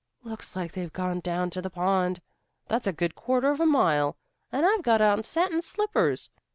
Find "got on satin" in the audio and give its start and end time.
4.81-5.61